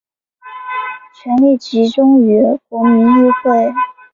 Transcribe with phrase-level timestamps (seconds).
[1.13, 3.71] 权力集中于国民议会。